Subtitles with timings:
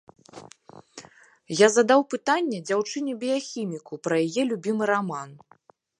[1.59, 5.29] Я задаў пытанне дзяўчыне-біяхіміку пра яе любімы раман.